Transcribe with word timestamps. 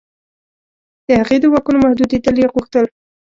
د 1.07 1.09
هغې 1.19 1.37
د 1.41 1.45
واکونو 1.51 1.77
محدودېدل 1.85 2.35
یې 2.41 2.47
غوښتل. 2.53 2.85